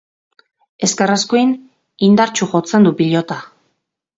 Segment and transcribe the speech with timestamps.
[0.87, 1.53] Ezker-eskuin
[2.09, 3.39] indartsu jotzen du pilota.